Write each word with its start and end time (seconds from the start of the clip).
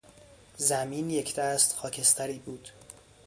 زمین 0.57 1.09
یکدست 1.09 1.75
خاکستری 1.75 2.39
بود. 2.39 2.69